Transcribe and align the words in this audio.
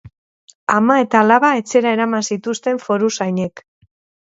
Ama 0.75 0.95
eta 1.01 1.21
alaba 1.25 1.51
etxera 1.59 1.93
eraman 1.99 2.27
zituzten 2.31 2.83
foruzainek. 2.89 3.67